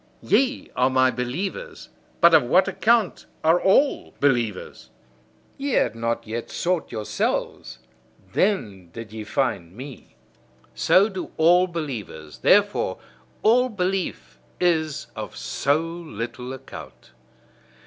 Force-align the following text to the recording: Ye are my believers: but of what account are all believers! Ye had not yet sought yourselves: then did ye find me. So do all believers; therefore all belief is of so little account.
Ye 0.23 0.71
are 0.75 0.89
my 0.89 1.11
believers: 1.11 1.89
but 2.21 2.33
of 2.33 2.41
what 2.41 2.67
account 2.67 3.27
are 3.43 3.61
all 3.61 4.15
believers! 4.19 4.89
Ye 5.59 5.73
had 5.73 5.93
not 5.93 6.25
yet 6.25 6.49
sought 6.49 6.91
yourselves: 6.91 7.77
then 8.33 8.89
did 8.93 9.13
ye 9.13 9.23
find 9.23 9.77
me. 9.77 10.15
So 10.73 11.07
do 11.07 11.31
all 11.37 11.67
believers; 11.67 12.39
therefore 12.39 12.97
all 13.43 13.69
belief 13.69 14.39
is 14.59 15.05
of 15.15 15.37
so 15.37 15.79
little 15.79 16.51
account. 16.51 17.11